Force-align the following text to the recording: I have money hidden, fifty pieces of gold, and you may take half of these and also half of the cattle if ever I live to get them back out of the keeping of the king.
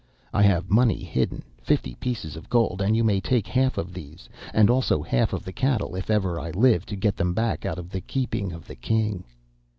I 0.33 0.41
have 0.41 0.71
money 0.71 0.97
hidden, 1.03 1.43
fifty 1.61 1.93
pieces 1.93 2.35
of 2.35 2.49
gold, 2.49 2.81
and 2.81 2.97
you 2.97 3.03
may 3.03 3.21
take 3.21 3.45
half 3.45 3.77
of 3.77 3.93
these 3.93 4.27
and 4.51 4.67
also 4.67 5.03
half 5.03 5.31
of 5.31 5.45
the 5.45 5.53
cattle 5.53 5.95
if 5.95 6.09
ever 6.09 6.39
I 6.39 6.49
live 6.49 6.87
to 6.87 6.95
get 6.95 7.15
them 7.15 7.35
back 7.35 7.67
out 7.67 7.77
of 7.77 7.91
the 7.91 8.01
keeping 8.01 8.51
of 8.51 8.65
the 8.65 8.75
king. 8.75 9.23